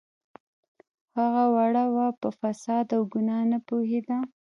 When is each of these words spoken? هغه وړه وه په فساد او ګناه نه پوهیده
هغه 1.17 1.43
وړه 1.55 1.85
وه 1.95 2.07
په 2.21 2.29
فساد 2.39 2.85
او 2.97 3.01
ګناه 3.13 3.43
نه 3.51 3.59
پوهیده 3.67 4.17